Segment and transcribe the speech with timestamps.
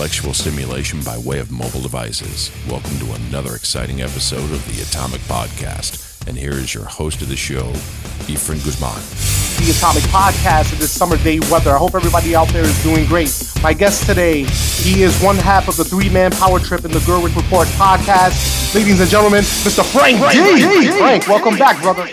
[0.00, 2.50] intellectual stimulation by way of mobile devices.
[2.70, 6.26] Welcome to another exciting episode of the Atomic Podcast.
[6.26, 7.70] And here is your host of the show,
[8.24, 8.96] Efren Guzman.
[9.62, 11.72] The Atomic Podcast in this summer day weather.
[11.72, 13.30] I hope everybody out there is doing great.
[13.62, 17.36] My guest today, he is one half of the three-man power trip in the Gerweck
[17.36, 18.74] Report podcast.
[18.74, 19.84] Ladies and gentlemen, Mr.
[19.84, 20.86] Frank, Frank G.
[20.86, 20.92] G.
[20.92, 22.06] Frank, welcome back, brother.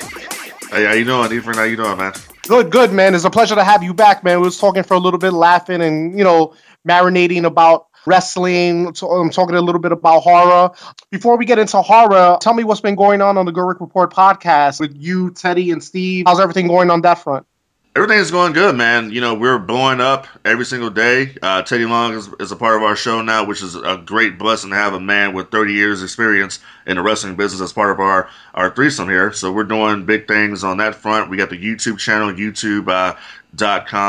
[0.72, 1.56] Hey, how you doing, Efren?
[1.56, 2.12] How you doing, man?
[2.48, 3.16] Good, good, man.
[3.16, 4.42] It's a pleasure to have you back, man.
[4.42, 6.54] We was talking for a little bit, laughing and you know,
[6.88, 8.88] marinating about wrestling.
[8.88, 10.72] I'm talking a little bit about horror.
[11.12, 14.12] Before we get into horror, tell me what's been going on on the Gerweck Report
[14.12, 16.26] podcast with you, Teddy, and Steve.
[16.26, 17.46] How's everything going on that front?
[17.98, 19.10] Everything is going good, man.
[19.10, 21.36] You know, we're blowing up every single day.
[21.42, 24.38] Uh, Teddy Long is, is, a part of our show now, which is a great
[24.38, 27.90] blessing to have a man with 30 years experience in the wrestling business as part
[27.90, 29.34] of our, our threesome here.
[29.34, 31.32] So we're doing big things on that front.
[31.32, 33.16] We got the YouTube channel, youtube.com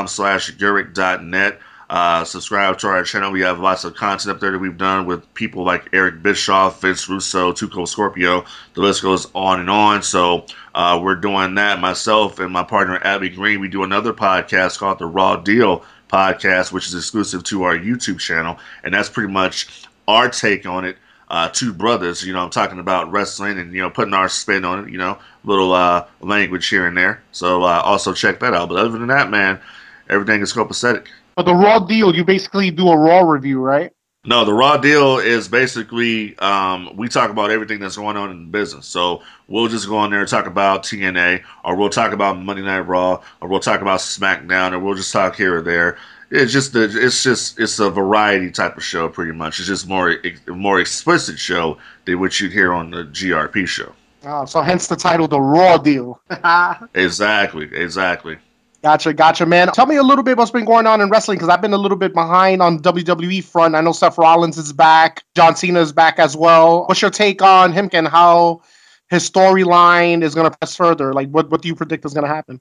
[0.05, 1.59] uh, slash Gerweck.net.
[1.91, 3.31] Uh, subscribe to our channel.
[3.31, 6.83] We have lots of content up there that we've done with people like Eric Bischoff,
[6.83, 8.45] Vince Russo, Too Cold Scorpio.
[8.75, 10.03] The list goes on and on.
[10.03, 11.81] So uh, we're doing that.
[11.81, 16.73] Myself and my partner Abby Green, we do another podcast called the Raw Deal podcast,
[16.73, 20.97] which is exclusive to our YouTube channel, and that's pretty much our take on it.
[21.31, 24.65] Uh, two brothers, you know, I'm talking about wrestling and you know putting our spin
[24.65, 27.23] on it, you know, little uh, language here and there.
[27.33, 28.71] So uh, also check that out.
[28.71, 29.61] But other than that, man,
[30.09, 31.09] everything is copacetic.
[31.39, 33.93] But the raw deal, you basically do a raw review, right?
[34.25, 38.47] No, the raw deal is basically um, we talk about everything that's going on in
[38.47, 38.89] the business.
[38.89, 42.63] So we'll just go on there and talk about TNA, or we'll talk about Monday
[42.63, 45.97] Night Raw, or we'll talk about SmackDown, or we'll just talk here or there.
[46.33, 49.61] It's just a, it's just it's a variety type of show, pretty much.
[49.61, 50.17] It's just more
[50.49, 53.93] more explicit show than what you'd hear on the GRP show.
[54.25, 56.21] Oh, so hence the title, the Raw Deal.
[56.95, 58.39] exactly, exactly.
[58.83, 59.73] Gotcha, gotcha, man.
[59.73, 61.79] Tell me a little bit what's been going on in wrestling because I've been a
[61.79, 63.75] little bit behind on WWE front.
[63.75, 66.87] I know Seth Rollins is back, John Cena is back as well.
[66.87, 68.63] What's your take on him and how
[69.11, 71.13] his storyline is going to press further?
[71.13, 72.61] Like, what what do you predict is going to happen?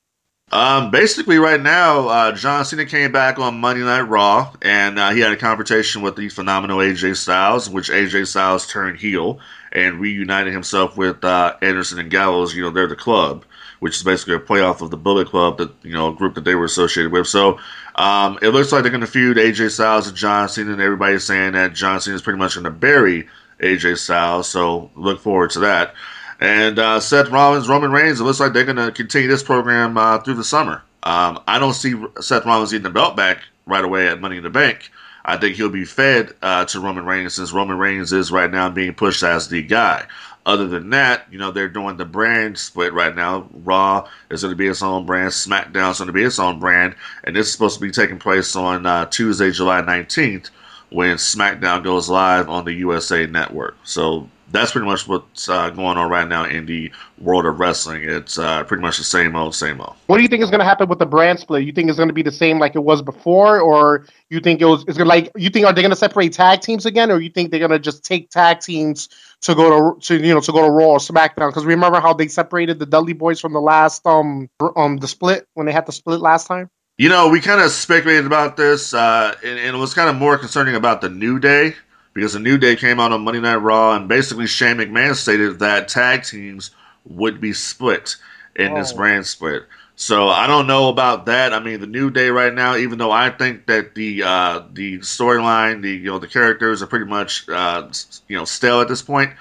[0.51, 5.11] Um, basically, right now, uh, John Cena came back on Monday Night Raw, and uh,
[5.11, 9.39] he had a confrontation with the phenomenal AJ Styles, which AJ Styles turned heel
[9.71, 12.55] and reunited himself with uh, Anderson and Gallows.
[12.55, 13.45] You know, they're the club
[13.79, 16.55] which is basically a playoff of the Bullet Club, that you know, group that they
[16.55, 17.27] were associated with.
[17.27, 17.59] So
[17.95, 21.23] um, it looks like they're going to feud AJ Styles and John Cena, and everybody's
[21.23, 23.27] saying that John Cena is pretty much going to bury
[23.59, 24.49] AJ Styles.
[24.49, 25.93] So look forward to that.
[26.39, 29.97] And uh, Seth Rollins, Roman Reigns, it looks like they're going to continue this program
[29.97, 30.83] uh, through the summer.
[31.01, 34.43] Um, I don't see Seth Rollins getting the belt back right away at Money in
[34.43, 34.91] the Bank.
[35.27, 38.69] I think he'll be fed uh, to Roman Reigns since Roman Reigns is right now
[38.69, 40.05] being pushed as the guy.
[40.45, 43.49] Other than that, you know, they're doing the brand split right now.
[43.51, 45.31] Raw is going to be its own brand.
[45.31, 46.95] SmackDown is going to be its own brand.
[47.25, 50.49] And this is supposed to be taking place on uh, Tuesday, July 19th,
[50.89, 53.75] when SmackDown goes live on the USA Network.
[53.83, 58.03] So that's pretty much what's uh, going on right now in the world of wrestling.
[58.03, 59.95] It's uh, pretty much the same old, same old.
[60.07, 61.63] What do you think is going to happen with the brand split?
[61.63, 64.61] You think it's going to be the same like it was before, or you think
[64.61, 64.85] it was?
[64.87, 67.29] Is going like you think are they going to separate tag teams again, or you
[67.29, 69.09] think they're going to just take tag teams
[69.41, 71.49] to go to, to you know to go to Raw or SmackDown?
[71.49, 75.47] Because remember how they separated the Dudley Boys from the last um um the split
[75.55, 76.69] when they had the split last time.
[76.97, 80.15] You know, we kind of speculated about this, uh, and, and it was kind of
[80.15, 81.75] more concerning about the New Day
[82.17, 85.59] because the New Day came out on Monday Night Raw and basically Shane McMahon stated
[85.59, 86.71] that tag teams
[87.05, 88.15] would be split
[88.55, 88.75] in oh.
[88.75, 89.67] this brand split.
[89.95, 91.53] So I don't know about that.
[91.53, 94.97] I mean, the New Day right now, even though I think that the uh, the
[94.97, 97.87] storyline, the you know the characters are pretty much uh,
[98.27, 99.33] you know stale at this point.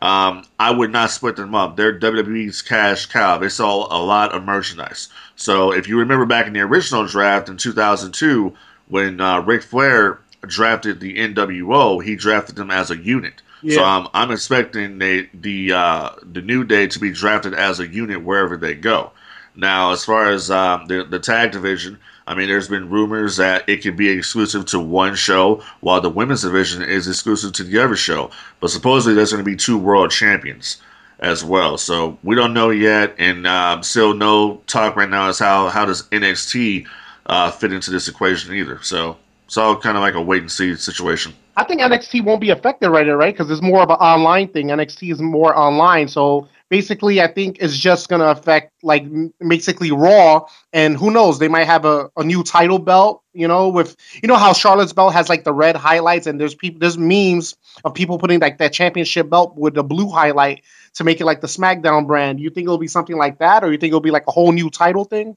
[0.00, 1.76] Um, I would not split them up.
[1.76, 3.38] They're WWE's cash cow.
[3.38, 5.08] They sell a lot of merchandise.
[5.34, 8.54] So if you remember back in the original draft in 2002,
[8.86, 13.42] when uh, Ric Flair drafted the NWO, he drafted them as a unit.
[13.62, 13.76] Yeah.
[13.76, 17.86] So um, I'm expecting they, the uh, the New Day to be drafted as a
[17.86, 19.12] unit wherever they go.
[19.54, 23.68] Now, as far as um, the the tag division, I mean, there's been rumors that
[23.68, 27.78] it could be exclusive to one show, while the women's division is exclusive to the
[27.78, 28.30] other show.
[28.60, 30.78] But supposedly, there's going to be two world champions
[31.18, 31.76] as well.
[31.76, 35.84] So we don't know yet, and uh, still no talk right now is how how
[35.84, 36.86] does NXT
[37.26, 38.80] uh, fit into this equation either.
[38.82, 39.18] So
[39.56, 41.34] all kind of like a wait and see situation.
[41.56, 43.34] I think NXT won't be affected right now, right?
[43.34, 44.68] Because it's more of an online thing.
[44.68, 49.04] NXT is more online, so basically, I think it's just gonna affect like
[49.46, 51.38] basically Raw, and who knows?
[51.38, 53.22] They might have a, a new title belt.
[53.34, 56.54] You know, with you know how Charlotte's belt has like the red highlights, and there's
[56.54, 60.62] people there's memes of people putting like that championship belt with the blue highlight
[60.94, 62.40] to make it like the SmackDown brand.
[62.40, 64.52] You think it'll be something like that, or you think it'll be like a whole
[64.52, 65.36] new title thing?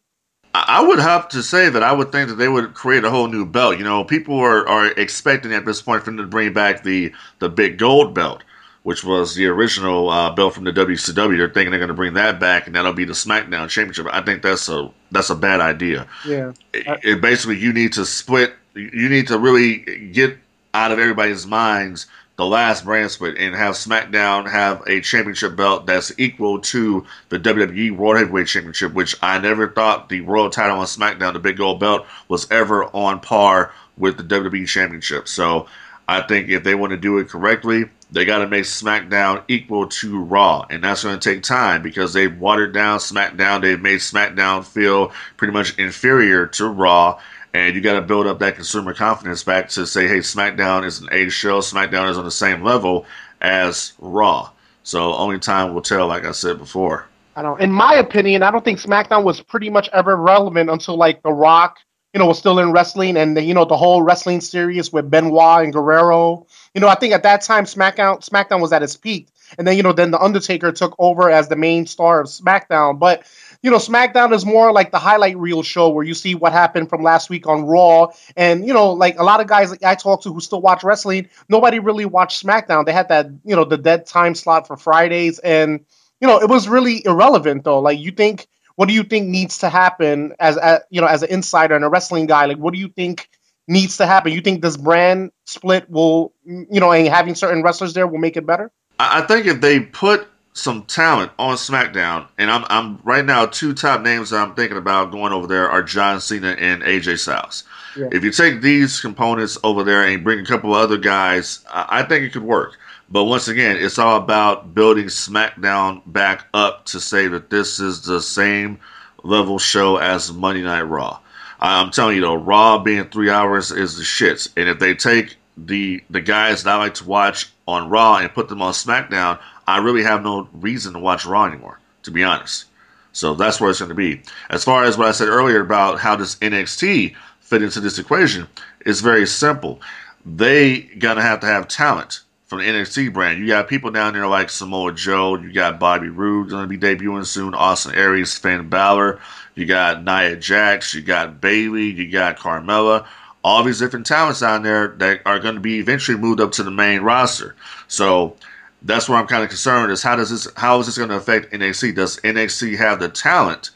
[0.56, 3.28] I would have to say that I would think that they would create a whole
[3.28, 3.78] new belt.
[3.78, 7.12] You know, people are, are expecting at this point for them to bring back the
[7.40, 8.44] the big gold belt,
[8.84, 11.38] which was the original uh, belt from the WCW.
[11.38, 14.08] They're thinking they're going to bring that back, and that'll be the SmackDown Championship.
[14.12, 16.08] I think that's a that's a bad idea.
[16.26, 16.54] Yeah.
[16.72, 18.54] It, it basically you need to split.
[18.76, 19.78] You need to really
[20.12, 20.38] get
[20.76, 25.86] out of everybody's minds the last brand split and have SmackDown have a championship belt
[25.86, 30.80] that's equal to the WWE World Heavyweight Championship, which I never thought the world title
[30.80, 35.28] on SmackDown, the big gold belt, was ever on par with the WWE Championship.
[35.28, 35.68] So
[36.08, 39.88] I think if they want to do it correctly, they got to make SmackDown equal
[39.88, 43.62] to Raw, and that's going to take time because they've watered down SmackDown.
[43.62, 47.20] They've made SmackDown feel pretty much inferior to Raw,
[47.54, 51.00] and you got to build up that consumer confidence back to say, hey, SmackDown is
[51.00, 51.60] an A show.
[51.60, 53.06] SmackDown is on the same level
[53.42, 54.50] as Raw.
[54.84, 57.08] So only time will tell, like I said before.
[57.36, 57.62] I don't.
[57.62, 61.32] In my opinion, I don't think SmackDown was pretty much ever relevant until like The
[61.32, 61.78] Rock,
[62.14, 65.10] you know, was still in wrestling, and the, you know the whole wrestling series with
[65.10, 66.46] Benoit and Guerrero.
[66.76, 69.78] You know, I think at that time SmackDown SmackDown was at its peak, and then
[69.78, 73.00] you know then the Undertaker took over as the main star of SmackDown.
[73.00, 73.24] But
[73.64, 76.90] you know, SmackDown is more like the highlight reel show where you see what happened
[76.90, 78.10] from last week on Raw.
[78.36, 81.30] And, you know, like a lot of guys I talk to who still watch wrestling,
[81.48, 82.86] nobody really watched SmackDown.
[82.86, 85.40] They had that, you know, the dead time slot for Fridays.
[85.40, 85.80] And,
[86.20, 87.80] you know, it was really irrelevant though.
[87.80, 91.24] Like you think, what do you think needs to happen as, a, you know, as
[91.24, 92.46] an insider and a wrestling guy?
[92.46, 93.30] Like, what do you think
[93.70, 94.34] needs to happen?
[94.34, 98.36] You think this brand split will, you know, and having certain wrestlers there will make
[98.36, 98.72] it better?
[99.00, 103.74] I think if they put some talent on SmackDown, and I'm I'm right now two
[103.74, 107.64] top names that I'm thinking about going over there are John Cena and AJ Styles.
[107.98, 108.10] Yeah.
[108.12, 112.04] If you take these components over there and bring a couple of other guys, I
[112.04, 112.78] think it could work.
[113.10, 118.02] But once again, it's all about building SmackDown back up to say that this is
[118.02, 118.80] the same
[119.24, 121.20] level show as Monday Night Raw.
[121.60, 124.50] I'm telling you though, Raw being three hours is the shits.
[124.58, 128.34] And if they take the the guys that I like to watch on Raw and
[128.34, 132.24] put them on SmackDown, I really have no reason to watch Raw anymore, to be
[132.24, 132.66] honest.
[133.14, 134.22] So that's where it's going to be.
[134.50, 138.48] As far as what I said earlier about how does NXT fit into this equation,
[138.86, 139.80] it's very simple.
[140.26, 142.22] They gonna have to have talent
[142.54, 143.40] from the NXT brand.
[143.40, 145.38] You got people down there like Samoa Joe.
[145.38, 147.56] You got Bobby Roode going to be debuting soon.
[147.56, 149.20] Austin Aries, Finn Balor.
[149.56, 150.94] You got Nia Jax.
[150.94, 151.92] You got Bayley.
[151.92, 153.08] You got Carmella.
[153.44, 156.64] All these different talents down there that are going to be eventually moved up to
[156.64, 157.56] the main roster.
[157.88, 158.36] So
[158.84, 161.16] that's where I'm kind of concerned is how does this how is this going to
[161.16, 161.96] affect NXT?
[161.96, 163.72] Does NXT have the talent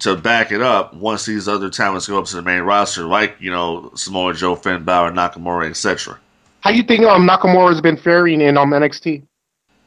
[0.00, 3.36] to back it up once these other talents go up to the main roster, like
[3.38, 6.18] you know Samoa Joe, Finn Balor, Nakamura, etc.
[6.60, 9.22] How you think um Nakamura has been faring in um NXT?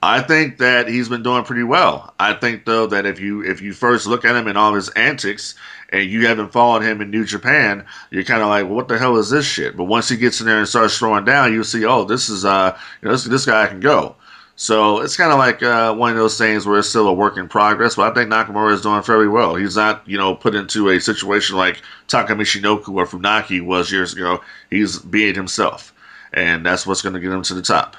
[0.04, 2.14] I think that he's been doing pretty well.
[2.20, 4.90] I think though that if you if you first look at him and all his
[4.90, 5.56] antics
[5.90, 8.98] and you haven't followed him in New Japan, you're kind of like, well, what the
[8.98, 9.76] hell is this shit?
[9.76, 12.46] But once he gets in there and starts throwing down, you see, oh, this is
[12.46, 14.16] uh, you know, this, this guy can go.
[14.60, 17.38] So it's kind of like uh, one of those things where it's still a work
[17.38, 17.96] in progress.
[17.96, 19.54] But I think Nakamura is doing very well.
[19.54, 24.14] He's not, you know, put into a situation like Taka Michinoku or Funaki was years
[24.14, 24.42] ago.
[24.72, 25.94] He's being himself,
[26.34, 27.96] and that's what's going to get him to the top.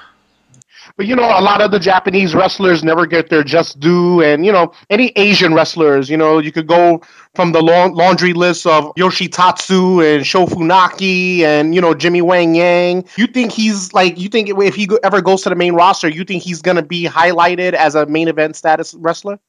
[0.99, 4.45] But you know, a lot of the Japanese wrestlers never get their just due, and
[4.45, 7.01] you know, any Asian wrestlers, you know, you could go
[7.35, 12.53] from the long laundry list of Yoshitatsu and Sho Funaki and you know Jimmy Wang
[12.53, 13.05] Yang.
[13.15, 14.19] You think he's like?
[14.19, 17.05] You think if he ever goes to the main roster, you think he's gonna be
[17.05, 19.39] highlighted as a main event status wrestler?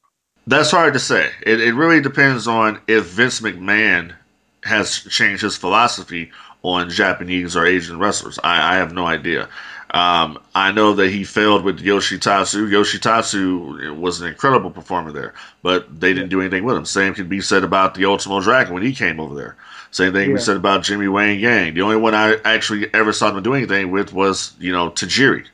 [0.46, 1.32] That's hard to say.
[1.44, 4.14] It, it really depends on if Vince McMahon
[4.62, 6.30] has changed his philosophy
[6.62, 8.38] on Japanese or Asian wrestlers.
[8.44, 9.48] I, I have no idea.
[9.92, 12.68] Um, I know that he failed with Yoshitatsu.
[12.70, 16.84] Yoshitatsu was an incredible performer there, but they didn't do anything with him.
[16.84, 19.56] Same can be said about the Ultimo Dragon when he came over there.
[19.90, 20.34] Same thing yeah.
[20.34, 21.74] we said about Jimmy Wang Yang.
[21.74, 25.46] The only one I actually ever saw him do anything with was, you know, Tajiri.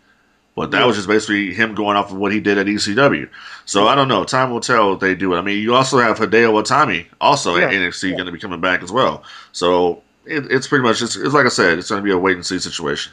[0.54, 0.86] But that yeah.
[0.86, 3.28] was just basically him going off of what he did at ECW.
[3.64, 4.24] So I don't know.
[4.24, 5.38] Time will tell if they do it.
[5.38, 7.66] I mean, you also have Hideo Itami also yeah.
[7.66, 9.22] at NXT going to be coming back as well.
[9.52, 12.18] So it, it's pretty much, it's, it's like I said, it's going to be a
[12.18, 13.12] wait and see situation.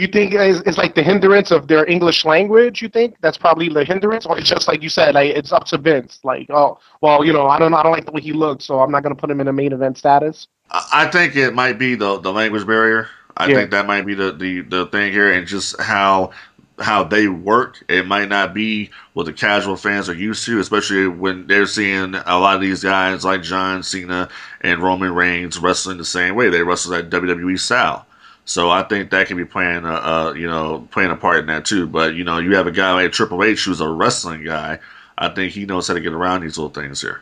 [0.00, 2.80] You think it's, like the hindrance of their English language?
[2.80, 5.66] You think that's probably the hindrance, or it's just like you said, like it's up
[5.66, 6.20] to Vince.
[6.24, 8.80] Like, oh, well, you know, I don't, I don't like the way he looks, so
[8.80, 10.48] I'm not going to put him in a main event status.
[10.70, 13.08] I think it might be the the language barrier.
[13.36, 13.56] I yeah.
[13.56, 16.30] think that might be the, the the thing here, and just how
[16.78, 17.84] how they work.
[17.88, 22.14] It might not be what the casual fans are used to, especially when they're seeing
[22.14, 24.28] a lot of these guys like John Cena
[24.62, 26.48] and Roman Reigns wrestling the same way.
[26.48, 28.06] They wrestle that WWE style.
[28.44, 31.46] So I think that can be playing a, a, you know playing a part in
[31.46, 31.86] that too.
[31.86, 34.78] But you know you have a guy like Triple H who's a wrestling guy.
[35.18, 37.20] I think he knows how to get around these little things here.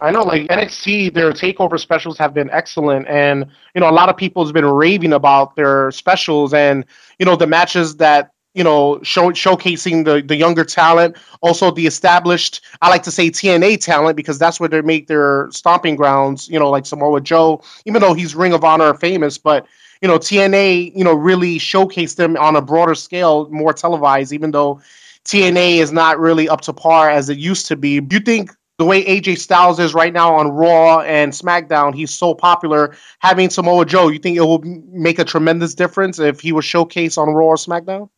[0.00, 4.08] I know, like NXT, their takeover specials have been excellent, and you know, a lot
[4.08, 6.84] of people has been raving about their specials, and
[7.18, 11.86] you know, the matches that you know, show, showcasing the, the younger talent, also the
[11.86, 16.48] established, I like to say TNA talent because that's where they make their stomping grounds,
[16.48, 19.66] you know, like Samoa Joe, even though he's Ring of Honor famous, but,
[20.02, 24.50] you know, TNA, you know, really showcased them on a broader scale, more televised, even
[24.50, 24.80] though
[25.24, 28.00] TNA is not really up to par as it used to be.
[28.00, 32.12] Do you think the way AJ Styles is right now on Raw and SmackDown, he's
[32.12, 32.96] so popular.
[33.20, 37.16] Having Samoa Joe, you think it will make a tremendous difference if he was showcased
[37.16, 38.08] on Raw or SmackDown?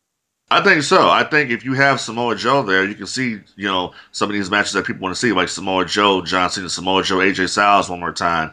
[0.51, 1.09] I think so.
[1.09, 4.35] I think if you have Samoa Joe there, you can see, you know, some of
[4.35, 7.49] these matches that people want to see, like Samoa Joe, John Cena, Samoa Joe, AJ
[7.49, 8.53] Styles one more time.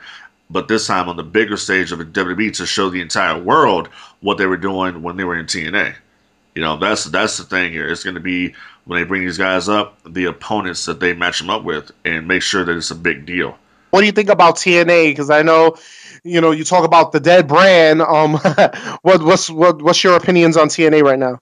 [0.51, 3.88] But this time on the bigger stage of WWE to show the entire world
[4.20, 5.96] what they were doing when they were in TNA.
[6.55, 7.88] You know, that's that's the thing here.
[7.88, 8.53] It's going to be
[8.86, 12.27] when they bring these guys up, the opponents that they match them up with, and
[12.27, 13.58] make sure that it's a big deal.
[13.91, 15.12] What do you think about TNA?
[15.12, 15.77] Because I know,
[16.24, 18.01] you know, you talk about the dead brand.
[18.01, 18.34] Um,
[19.01, 21.39] what what's what what's your opinions on TNA right now?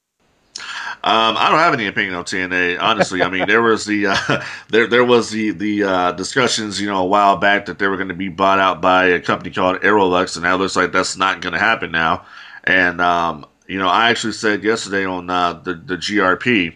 [1.02, 2.78] Um, I don't have any opinion on TNA.
[2.82, 6.88] Honestly, I mean there was the uh, there there was the the uh, discussions you
[6.88, 9.52] know a while back that they were going to be bought out by a company
[9.52, 12.26] called Aroluxe, and now looks like that's not going to happen now.
[12.66, 16.76] And um, you know I actually said yesterday on uh, the the GRP,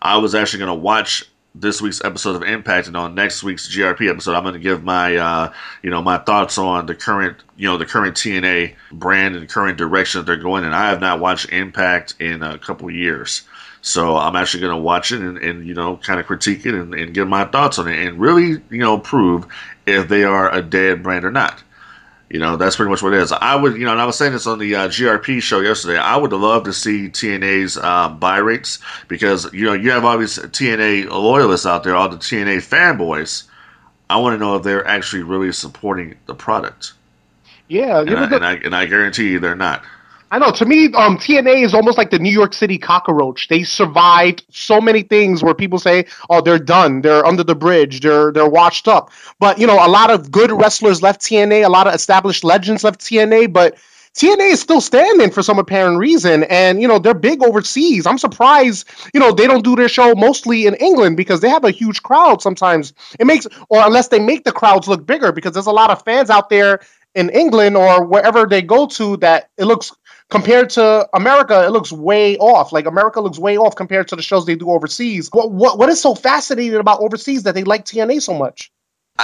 [0.00, 1.24] I was actually going to watch
[1.60, 4.84] this week's episode of Impact, and on next week's GRP episode, I'm going to give
[4.84, 9.36] my, uh, you know, my thoughts on the current, you know, the current TNA brand
[9.36, 10.72] and current direction that they're going in.
[10.72, 13.42] I have not watched Impact in a couple years,
[13.86, 16.74] so I'm actually going to watch it and, and, you know, kind of critique it
[16.74, 19.46] and, and give my thoughts on it and really, you know, prove
[19.86, 21.62] if they are a dead brand or not.
[22.28, 23.30] You know, that's pretty much what it is.
[23.30, 25.98] I would, you know, and I was saying this on the uh, GRP show yesterday.
[25.98, 30.18] I would love to see TNA's uh, buy rates because, you know, you have all
[30.18, 33.44] these TNA loyalists out there, all the TNA fanboys.
[34.10, 36.92] I want to know if they're actually really supporting the product.
[37.68, 39.84] Yeah, and, I, and, I, and I guarantee you they're not.
[40.32, 40.50] I know.
[40.50, 43.46] To me, um, TNA is almost like the New York City cockroach.
[43.46, 47.02] They survived so many things where people say, "Oh, they're done.
[47.02, 48.00] They're under the bridge.
[48.00, 51.64] They're they're washed up." But you know, a lot of good wrestlers left TNA.
[51.64, 53.52] A lot of established legends left TNA.
[53.52, 53.76] But
[54.14, 58.04] TNA is still standing for some apparent reason, and you know they're big overseas.
[58.04, 61.64] I'm surprised, you know, they don't do their show mostly in England because they have
[61.64, 62.42] a huge crowd.
[62.42, 65.90] Sometimes it makes, or unless they make the crowds look bigger, because there's a lot
[65.90, 66.80] of fans out there
[67.14, 69.90] in England or wherever they go to that it looks
[70.30, 72.72] compared to America, it looks way off.
[72.72, 75.28] Like America looks way off compared to the shows they do overseas.
[75.32, 78.70] What what what is so fascinating about overseas that they like TNA so much?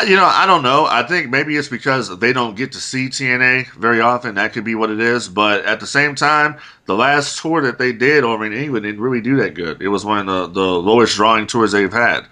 [0.06, 0.86] You know, I don't know.
[0.86, 4.36] I think maybe it's because they don't get to see TNA very often.
[4.36, 5.28] That could be what it is.
[5.28, 6.56] But at the same time,
[6.86, 9.82] the last tour that they did over in England didn't really do that good.
[9.82, 12.22] It was one of the, the lowest drawing tours they've had.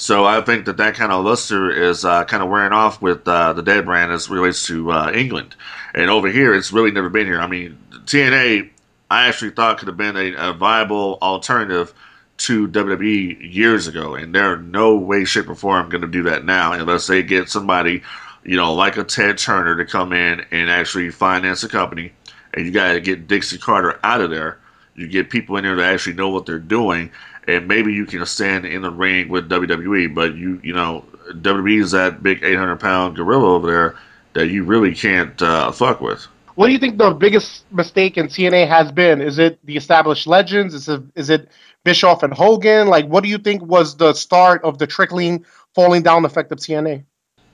[0.00, 3.26] So I think that that kind of luster is uh, kind of wearing off with
[3.26, 5.56] uh, the Dead brand as relates to uh, England.
[5.92, 7.40] And over here, it's really never been here.
[7.40, 8.70] I mean, TNA,
[9.10, 11.92] I actually thought could have been a, a viable alternative
[12.36, 16.44] to WWE years ago, and they're no way, shape, or form going to do that
[16.44, 18.04] now unless they get somebody,
[18.44, 22.12] you know, like a Ted Turner to come in and actually finance the company.
[22.54, 24.60] And you got to get Dixie Carter out of there.
[24.94, 27.10] You get people in there that actually know what they're doing,
[27.48, 30.14] and maybe you can stand in the ring with WWE.
[30.14, 33.96] But you, you know, WWE is that big 800 pound gorilla over there
[34.34, 36.26] that you really can't uh, fuck with.
[36.54, 39.22] What do you think the biggest mistake in TNA has been?
[39.22, 40.74] Is it the established legends?
[40.74, 41.48] Is it is it
[41.84, 42.88] Bischoff and Hogan?
[42.88, 46.58] Like, what do you think was the start of the trickling, falling down effect of
[46.58, 47.04] TNA?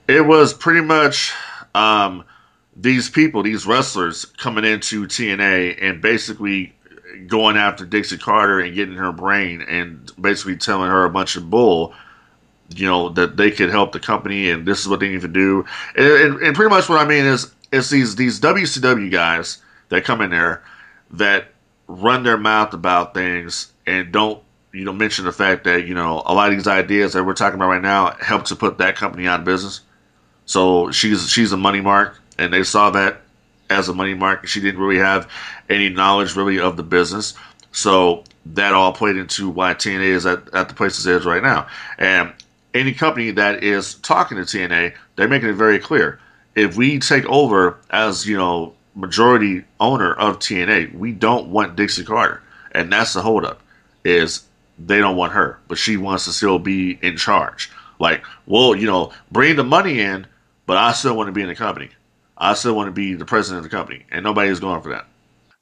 [0.07, 1.33] It was pretty much
[1.73, 2.25] um,
[2.75, 6.74] these people, these wrestlers, coming into TNA and basically
[7.27, 11.49] going after Dixie Carter and getting her brain and basically telling her a bunch of
[11.49, 11.93] bull
[12.69, 15.27] you know that they could help the company and this is what they need to
[15.27, 15.65] do.
[15.95, 20.03] And, and, and, pretty much what i mean is it's these these wcw guys that
[20.03, 20.63] come in there
[21.11, 21.47] that
[21.87, 24.41] run their mouth about things and don't
[24.73, 27.33] you know mention the fact that you know a lot of these ideas that we're
[27.33, 29.81] talking about right now help to put that company out of business.
[30.45, 33.21] So she's she's a money mark and they saw that
[33.69, 34.47] as a money market.
[34.47, 35.29] she didn't really have
[35.69, 37.33] any knowledge really of the business
[37.71, 41.43] so that all played into why TNA is at, at the place it is right
[41.43, 41.67] now.
[41.97, 42.33] And
[42.73, 46.19] any company that is talking to TNA, they're making it very clear.
[46.55, 52.05] If we take over as, you know, majority owner of TNA, we don't want Dixie
[52.05, 52.41] Carter.
[52.71, 53.61] And that's the holdup,
[54.03, 54.43] is
[54.77, 57.71] they don't want her, but she wants to still be in charge.
[57.99, 60.27] Like, well, you know, bring the money in,
[60.65, 61.89] but I still want to be in the company.
[62.37, 65.07] I still want to be the president of the company, and nobody's going for that.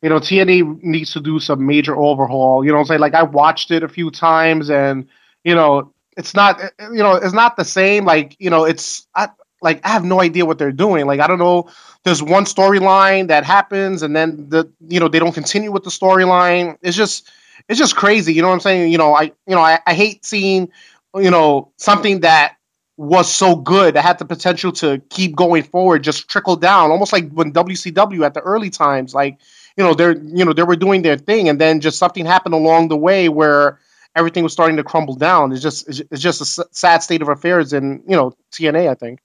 [0.02, 2.66] You know, TNA needs to do some major overhaul.
[2.66, 5.08] You know, I'm saying like I watched it a few times, and
[5.44, 8.06] you know, it's not you know it's not the same.
[8.06, 9.30] Like you know it's I,
[9.62, 11.06] like I have no idea what they're doing.
[11.06, 11.70] Like I don't know.
[12.04, 15.90] There's one storyline that happens, and then the you know they don't continue with the
[15.90, 16.78] storyline.
[16.82, 17.30] It's just
[17.70, 18.34] it's just crazy.
[18.34, 18.92] You know what I'm saying?
[18.92, 20.70] You know I you know I, I hate seeing
[21.16, 22.58] you know something that
[22.98, 27.12] was so good that had the potential to keep going forward just trickle down almost
[27.12, 29.40] like when WCW at the early times like
[29.78, 32.54] you know they're you know they were doing their thing and then just something happened
[32.54, 33.80] along the way where
[34.16, 35.52] everything was starting to crumble down.
[35.52, 39.20] It's just it's just a sad state of affairs in you know TNA I think.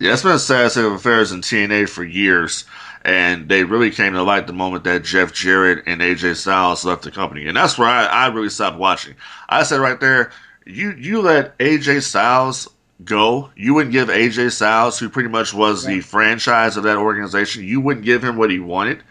[0.00, 2.64] Yeah it's been a sad state of affairs in TNA for years
[3.04, 7.02] and they really came to light the moment that Jeff Jarrett and AJ Styles left
[7.02, 9.14] the company and that's where I, I really stopped watching.
[9.46, 10.32] I said right there
[10.66, 12.68] you you let AJ Styles
[13.04, 17.64] go, you wouldn't give AJ Styles, who pretty much was the franchise of that organization,
[17.64, 19.02] you wouldn't give him what he wanted,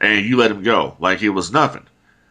[0.00, 1.86] and you let him go like he was nothing.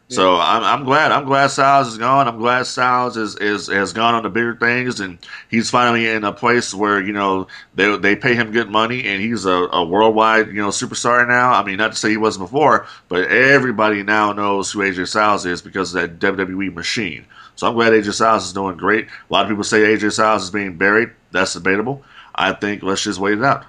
[0.10, 0.16] Yeah.
[0.16, 2.28] So I'm, I'm glad I'm glad Styles is gone.
[2.28, 5.18] I'm glad Styles is, is has gone on to bigger things, and
[5.50, 9.22] he's finally in a place where you know they they pay him good money, and
[9.22, 11.54] he's a, a worldwide you know superstar now.
[11.54, 15.46] I mean, not to say he wasn't before, but everybody now knows who AJ Styles
[15.46, 17.26] is because of that WWE machine.
[17.56, 19.08] So I'm glad AJ Styles is doing great.
[19.08, 21.10] A lot of people say AJ Styles is being buried.
[21.32, 22.04] That's debatable.
[22.36, 23.66] I think let's just wait it out.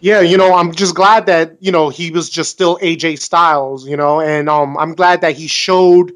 [0.00, 3.86] Yeah, you know, I'm just glad that you know he was just still AJ Styles,
[3.86, 6.12] you know, and um, I'm glad that he showed,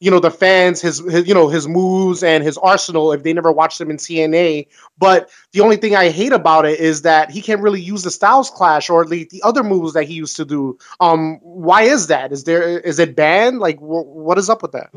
[0.00, 3.32] you know, the fans his, his, you know, his moves and his arsenal if they
[3.32, 4.66] never watched him in TNA.
[4.98, 8.10] But the only thing I hate about it is that he can't really use the
[8.10, 10.76] Styles Clash or at least the other moves that he used to do.
[11.00, 12.32] Um, why is that?
[12.32, 13.60] Is there is it banned?
[13.60, 14.90] Like, wh- what is up with that?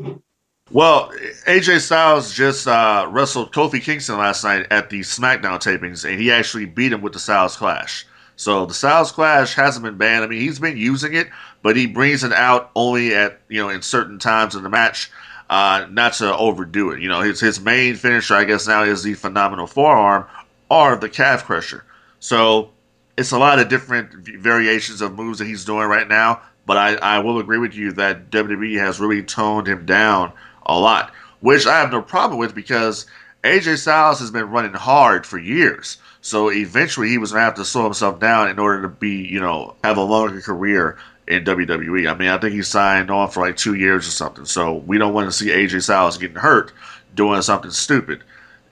[0.72, 1.10] Well,
[1.46, 6.32] AJ Styles just uh, wrestled Kofi Kingston last night at the SmackDown tapings, and he
[6.32, 8.04] actually beat him with the Styles Clash.
[8.36, 10.22] So the Styles Clash hasn't been banned.
[10.22, 11.28] I mean, he's been using it,
[11.62, 15.10] but he brings it out only at you know in certain times of the match,
[15.48, 17.00] uh, not to overdo it.
[17.00, 20.26] You know, his his main finisher, I guess now, is the phenomenal forearm
[20.70, 21.84] or the calf crusher.
[22.20, 22.70] So
[23.16, 26.42] it's a lot of different variations of moves that he's doing right now.
[26.66, 30.32] But I, I will agree with you that WWE has really toned him down
[30.66, 33.06] a lot, which I have no problem with because
[33.44, 35.98] AJ Styles has been running hard for years.
[36.20, 39.26] So eventually he was going to have to slow himself down in order to be,
[39.26, 42.10] you know, have a longer career in WWE.
[42.10, 44.44] I mean, I think he signed on for like two years or something.
[44.44, 46.72] So we don't want to see AJ Styles getting hurt
[47.14, 48.22] doing something stupid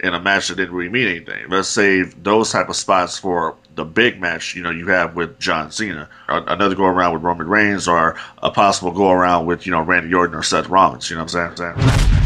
[0.01, 1.49] in a match that didn't really mean anything.
[1.49, 5.39] Let's save those type of spots for the big match, you know, you have with
[5.39, 9.73] John Cena, another go around with Roman Reigns, or a possible go around with, you
[9.73, 11.11] know, Randy Orton or Seth Rollins.
[11.11, 12.24] You know what I'm saying?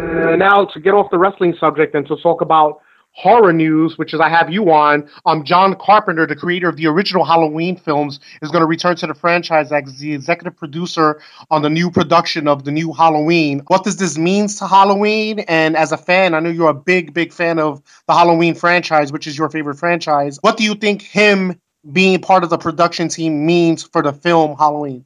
[0.00, 2.80] Uh, now, to get off the wrestling subject and to talk about
[3.12, 5.08] horror news, which is I have you on.
[5.26, 9.06] Um, John Carpenter, the creator of the original Halloween films, is going to return to
[9.06, 13.62] the franchise as the executive producer on the new production of the new Halloween.
[13.66, 15.40] What does this mean to Halloween?
[15.40, 19.12] And as a fan, I know you're a big, big fan of the Halloween franchise,
[19.12, 20.38] which is your favorite franchise.
[20.40, 21.60] What do you think him
[21.92, 25.04] being part of the production team means for the film Halloween?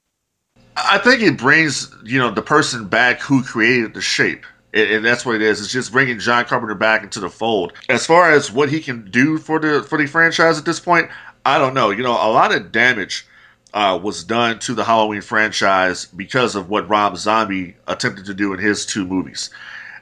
[0.77, 5.05] I think it brings you know the person back who created the shape and, and,
[5.05, 5.61] that's what it is.
[5.61, 7.73] It's just bringing John Carpenter back into the fold.
[7.89, 11.09] As far as what he can do for the for the franchise at this point,
[11.47, 11.91] I don't know.
[11.91, 13.27] You know, a lot of damage
[13.73, 18.53] uh, was done to the Halloween franchise because of what Rob Zombie attempted to do
[18.53, 19.51] in his two movies.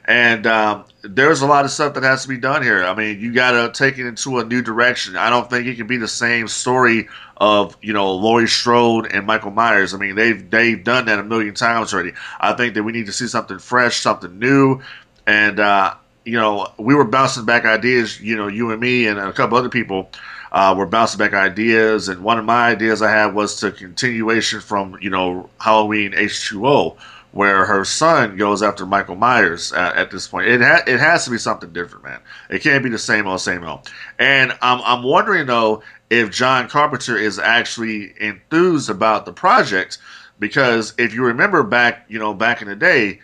[0.05, 2.83] And um, there's a lot of stuff that has to be done here.
[2.83, 5.15] I mean, you got to take it into a new direction.
[5.15, 9.25] I don't think it can be the same story of you know Laurie Strode and
[9.25, 9.93] Michael Myers.
[9.93, 12.13] I mean, they've they've done that a million times already.
[12.39, 14.81] I think that we need to see something fresh, something new,
[15.25, 18.19] and uh, you know, we were bouncing back ideas.
[18.19, 20.09] You know, you and me and a couple other people.
[20.55, 24.61] Uh, were bouncing back ideas, and one of my ideas I had was to continuation
[24.61, 26.95] from you know Halloween H2O,
[27.33, 30.47] where her son goes after Michael Myers at, at this point.
[30.47, 32.19] It ha- it has to be something different, man.
[32.49, 33.91] It can't be the same old, same old.
[34.19, 39.97] And I'm I'm wondering though if John Carpenter is actually enthused about the project,
[40.39, 43.19] because if you remember back, you know, back in the day,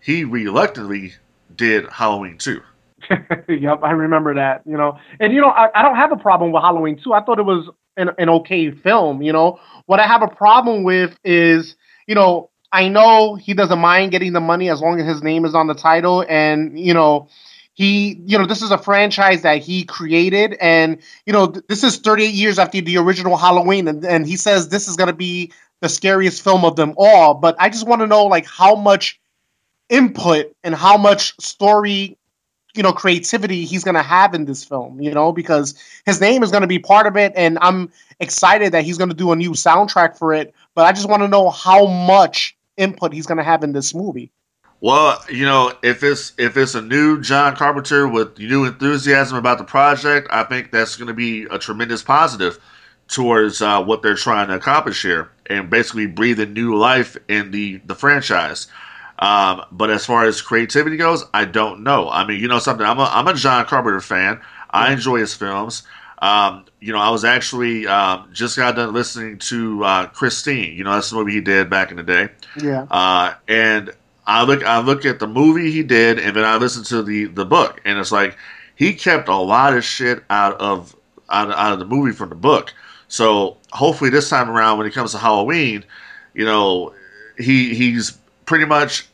[0.00, 1.14] he reluctantly
[1.54, 2.62] did Halloween two.
[3.48, 4.62] yep, I remember that.
[4.66, 7.12] You know, and you know, I, I don't have a problem with Halloween two.
[7.12, 9.20] I thought it was an, an okay film.
[9.20, 11.74] You know, what I have a problem with is,
[12.06, 15.44] you know, I know he doesn't mind getting the money as long as his name
[15.44, 17.28] is on the title, and you know,
[17.74, 21.82] he, you know, this is a franchise that he created, and you know, th- this
[21.84, 25.14] is 38 years after the original Halloween, and, and he says this is going to
[25.16, 27.34] be the scariest film of them all.
[27.34, 29.18] But I just want to know, like, how much
[29.88, 32.18] input and how much story
[32.74, 36.42] you know creativity he's going to have in this film you know because his name
[36.42, 39.32] is going to be part of it and i'm excited that he's going to do
[39.32, 43.26] a new soundtrack for it but i just want to know how much input he's
[43.26, 44.32] going to have in this movie.
[44.80, 49.58] Well, you know, if it's if it's a new John Carpenter with new enthusiasm about
[49.58, 52.58] the project, I think that's going to be a tremendous positive
[53.08, 57.50] towards uh, what they're trying to accomplish here, and basically breathe a new life in
[57.50, 58.68] the the franchise.
[59.18, 62.08] Um, but as far as creativity goes, I don't know.
[62.08, 62.86] I mean, you know something.
[62.86, 64.40] I'm a I'm a John Carpenter fan.
[64.70, 65.82] I enjoy his films.
[66.20, 70.76] Um, you know, I was actually um, just got done listening to uh, Christine.
[70.76, 72.28] You know, that's the movie he did back in the day.
[72.60, 72.86] Yeah.
[72.90, 73.92] Uh, and
[74.26, 77.24] I look I look at the movie he did, and then I listen to the
[77.26, 78.36] the book, and it's like
[78.74, 80.94] he kept a lot of shit out of
[81.30, 82.74] out, out of the movie from the book.
[83.08, 85.84] So hopefully this time around, when it comes to Halloween,
[86.34, 86.94] you know,
[87.38, 89.06] he he's pretty much.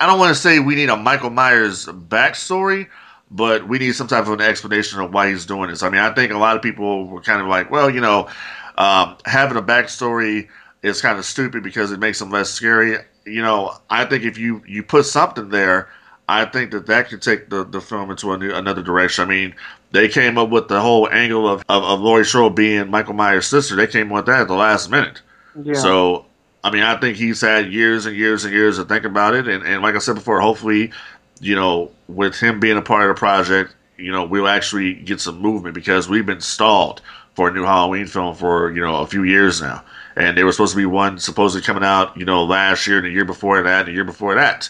[0.00, 2.88] I don't want to say we need a Michael Myers backstory,
[3.30, 5.82] but we need some type of an explanation of why he's doing this.
[5.82, 8.28] I mean, I think a lot of people were kind of like, well, you know,
[8.76, 10.48] um, having a backstory
[10.82, 14.38] is kind of stupid because it makes him less scary you know, I think if
[14.38, 15.88] you you put something there,
[16.28, 19.24] I think that that could take the, the film into a new, another direction.
[19.24, 19.54] I mean,
[19.92, 23.46] they came up with the whole angle of, of, of Laurie Strode being Michael Myers'
[23.46, 23.76] sister.
[23.76, 25.22] They came up with that at the last minute.
[25.60, 25.74] Yeah.
[25.74, 26.26] So,
[26.62, 29.48] I mean, I think he's had years and years and years to think about it.
[29.48, 30.92] And, and like I said before, hopefully,
[31.40, 35.20] you know, with him being a part of the project, you know, we'll actually get
[35.20, 37.02] some movement because we've been stalled
[37.34, 39.84] for a new Halloween film for, you know, a few years now
[40.16, 43.06] and they were supposed to be one supposedly coming out, you know, last year, and
[43.06, 44.68] the year before that, and the year before that.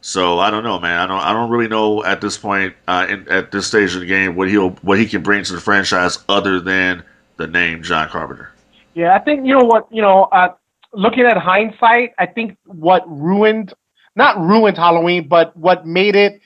[0.00, 0.98] So I don't know, man.
[0.98, 1.20] I don't.
[1.20, 4.34] I don't really know at this point, uh, in, at this stage of the game,
[4.34, 7.04] what he'll what he can bring to the franchise other than
[7.36, 8.50] the name John Carpenter.
[8.94, 10.24] Yeah, I think you know what you know.
[10.24, 10.54] Uh,
[10.92, 13.72] looking at hindsight, I think what ruined,
[14.16, 16.40] not ruined Halloween, but what made it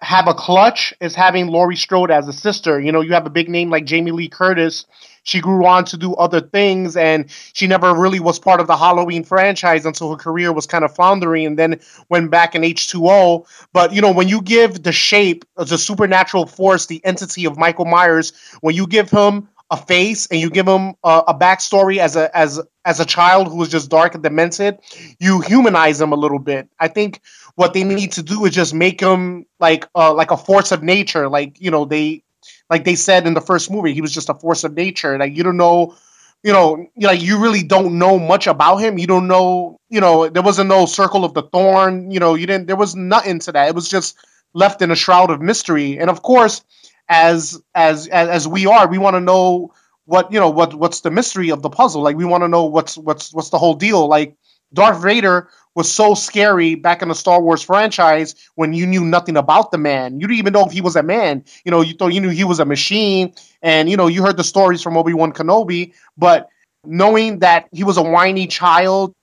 [0.00, 2.80] have a clutch is having Laurie Strode as a sister.
[2.80, 4.84] You know, you have a big name like Jamie Lee Curtis
[5.24, 8.76] she grew on to do other things and she never really was part of the
[8.76, 13.46] Halloween franchise until her career was kind of floundering and then went back in H2O.
[13.72, 17.86] But, you know, when you give the shape, the supernatural force, the entity of Michael
[17.86, 22.14] Myers, when you give him a face and you give him a, a backstory as
[22.16, 24.78] a as as a child who was just dark and demented,
[25.18, 26.68] you humanize him a little bit.
[26.78, 27.20] I think
[27.56, 30.82] what they need to do is just make him like uh, like a force of
[30.82, 31.28] nature.
[31.28, 32.22] Like you know they
[32.70, 35.18] like they said in the first movie, he was just a force of nature.
[35.18, 35.96] Like you don't know,
[36.44, 38.96] you know, like you really don't know much about him.
[38.98, 42.12] You don't know, you know, there wasn't no circle of the thorn.
[42.12, 42.68] You know, you didn't.
[42.68, 43.68] There was nothing to that.
[43.68, 44.16] It was just
[44.52, 45.98] left in a shroud of mystery.
[45.98, 46.62] And of course,
[47.08, 49.72] as as as, as we are, we want to know
[50.06, 52.02] what you know what what's the mystery of the puzzle.
[52.02, 54.06] Like we want to know what's what's what's the whole deal.
[54.06, 54.36] Like
[54.72, 59.36] Darth Vader was so scary back in the Star Wars franchise when you knew nothing
[59.36, 60.20] about the man.
[60.20, 61.44] You didn't even know if he was a man.
[61.64, 64.36] You know, you thought you knew he was a machine, and you know you heard
[64.36, 66.48] the stories from Obi Wan Kenobi, but
[66.84, 69.14] knowing that he was a whiny child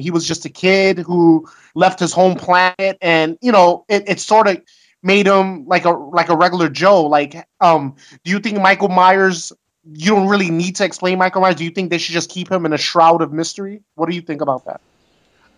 [0.00, 4.20] he was just a kid who left his home planet, and you know it, it
[4.20, 4.60] sort of
[5.04, 7.04] made him like a like a regular Joe.
[7.04, 9.52] Like, um, do you think Michael Myers?
[9.92, 11.56] You don't really need to explain Michael Myers.
[11.56, 13.82] Do you think they should just keep him in a shroud of mystery?
[13.96, 14.80] What do you think about that?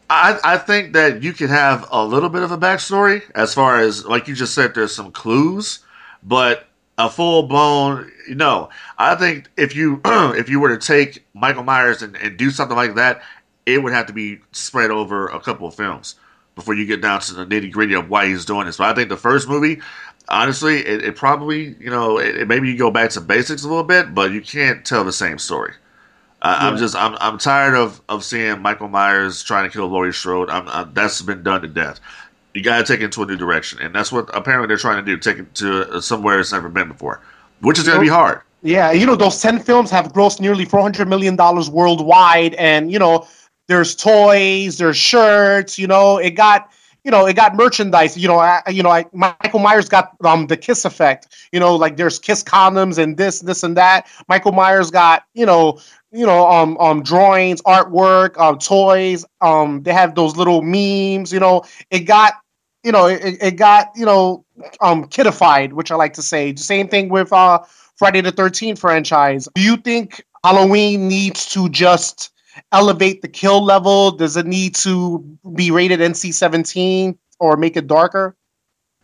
[0.09, 3.81] I, I think that you can have a little bit of a backstory as far
[3.81, 5.81] as like you just said there's some clues
[6.23, 11.65] but a full blown no i think if you if you were to take michael
[11.65, 13.21] myers and, and do something like that
[13.67, 16.15] it would have to be spread over a couple of films
[16.57, 18.95] before you get down to the nitty gritty of why he's doing this but i
[18.95, 19.81] think the first movie
[20.29, 23.69] honestly it, it probably you know it, it, maybe you go back to basics a
[23.69, 25.73] little bit but you can't tell the same story
[26.43, 30.13] I, am just I'm I'm tired of of seeing Michael Myers trying to kill Laurie
[30.13, 30.51] Strode.
[30.51, 31.99] I'm, I'm, that's been done to death.
[32.55, 35.05] You got to take it into a new direction, and that's what apparently they're trying
[35.05, 35.19] to do.
[35.19, 37.21] Take it to uh, somewhere it's never been before,
[37.61, 38.43] which is going to be hard.
[38.63, 42.93] Yeah, you know those ten films have grossed nearly four hundred million dollars worldwide, and
[42.93, 43.27] you know
[43.69, 45.79] there's toys, there's shirts.
[45.79, 46.71] You know it got
[47.07, 48.17] you know, it got merchandise.
[48.19, 51.29] You know, I, you know, I, Michael Myers got um the Kiss effect.
[51.53, 54.09] You know, like there's Kiss condoms and this, this, and that.
[54.29, 55.79] Michael Myers got you know,
[56.11, 59.25] you know, um, um, drawings, artwork, um, toys.
[59.41, 61.33] Um, they have those little memes.
[61.33, 62.35] You know, it got,
[62.83, 64.45] you know, it, it got, you know,
[64.81, 66.57] um, kidified, which I like to say.
[66.57, 67.61] Same thing with uh
[67.95, 69.47] Friday the Thirteenth franchise.
[69.55, 72.33] Do you think Halloween needs to just
[72.73, 74.11] elevate the kill level?
[74.11, 75.19] Does it need to
[75.55, 78.37] be rated NC 17 or make it darker?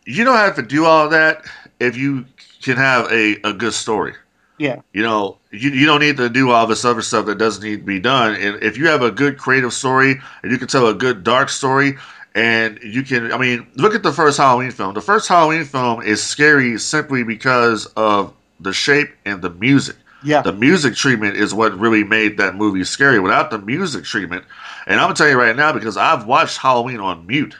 [0.05, 1.45] You don't have to do all that
[1.79, 2.25] if you
[2.61, 4.13] can have a, a good story.
[4.57, 4.81] Yeah.
[4.93, 7.77] You know, you, you don't need to do all this other stuff that doesn't need
[7.77, 8.35] to be done.
[8.35, 11.49] And if you have a good creative story and you can tell a good dark
[11.49, 11.97] story,
[12.35, 14.95] and you can, I mean, look at the first Halloween film.
[14.95, 19.95] The first Halloween film is scary simply because of the shape and the music.
[20.23, 20.41] Yeah.
[20.41, 23.19] The music treatment is what really made that movie scary.
[23.19, 24.45] Without the music treatment,
[24.87, 27.55] and I'm gonna tell you right now because I've watched Halloween on mute.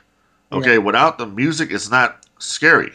[0.51, 2.91] Okay, without the music, it's not scary.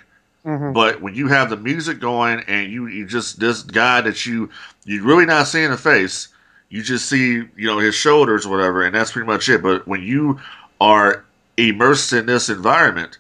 [0.47, 0.73] Mhm.
[0.73, 4.49] But when you have the music going and you you just this guy that you
[4.85, 6.29] you really not seeing the face,
[6.71, 9.63] you just see you know his shoulders or whatever, and that's pretty much it.
[9.63, 10.39] But when you
[10.81, 11.25] are
[11.57, 13.19] immersed in this environment,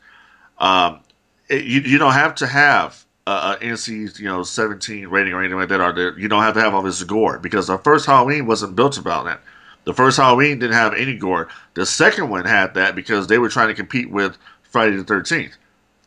[0.59, 1.01] um,
[1.49, 5.41] it, you you don't have to have a, a NC you know 17 rating or
[5.41, 8.07] anything like that, or you don't have to have all this gore because the first
[8.07, 9.41] Halloween wasn't built about that.
[9.85, 11.49] The first Halloween didn't have any gore.
[11.75, 15.55] The second one had that because they were trying to compete with Friday the 13th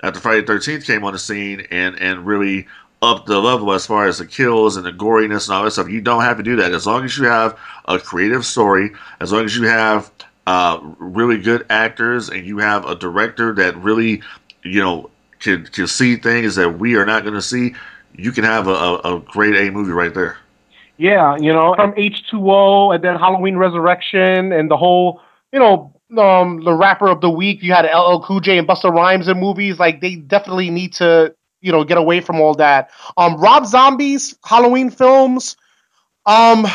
[0.03, 2.67] after Friday the 13th came on the scene and, and really
[3.01, 5.89] upped the level as far as the kills and the goriness and all that stuff.
[5.89, 6.71] You don't have to do that.
[6.71, 10.11] As long as you have a creative story, as long as you have
[10.47, 14.21] uh, really good actors and you have a director that really,
[14.63, 15.09] you know,
[15.41, 17.75] can, can see things that we are not going to see,
[18.15, 20.37] you can have a, a, a great A movie right there.
[20.97, 26.63] Yeah, you know, from H2O and then Halloween Resurrection and the whole, you know, um,
[26.63, 27.63] the rapper of the week.
[27.63, 29.79] You had LL Cool J and Busta Rhymes in movies.
[29.79, 32.91] Like they definitely need to, you know, get away from all that.
[33.17, 35.57] Um, Rob Zombie's Halloween films.
[36.25, 36.67] Um,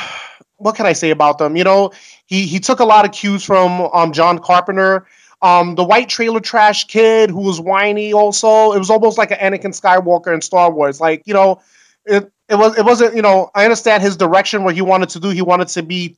[0.57, 1.57] what can I say about them?
[1.57, 1.93] You know,
[2.27, 5.07] he he took a lot of cues from um John Carpenter.
[5.43, 8.13] Um, the white trailer trash kid who was whiny.
[8.13, 11.01] Also, it was almost like an Anakin Skywalker in Star Wars.
[11.01, 11.61] Like you know,
[12.05, 15.21] it it was it wasn't you know I understand his direction what he wanted to
[15.21, 15.29] do.
[15.31, 16.17] He wanted to be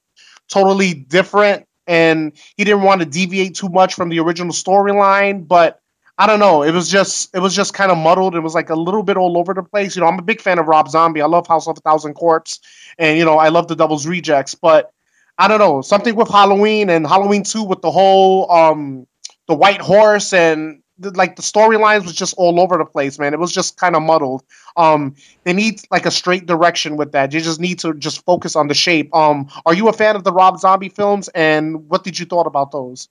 [0.49, 5.49] totally different and he didn't want to deviate too much from the original storyline.
[5.49, 5.81] But
[6.19, 6.63] I don't know.
[6.63, 8.37] It was just it was just kind of muddled.
[8.37, 9.97] It was like a little bit all over the place.
[9.97, 11.23] You know, I'm a big fan of Rob Zombie.
[11.23, 12.61] I love House of a Thousand Corpse,
[12.99, 14.55] and you know I love the Devil's Rejects.
[14.55, 14.93] But
[15.39, 19.07] I don't know something with Halloween and Halloween Two with the whole um
[19.47, 23.33] the white horse and the, like the storylines was just all over the place, man.
[23.33, 24.43] It was just kind of muddled.
[24.77, 27.33] Um, they need like a straight direction with that.
[27.33, 29.15] You just need to just focus on the shape.
[29.15, 32.47] Um, are you a fan of the Rob Zombie films, and what did you thought
[32.47, 33.09] about those?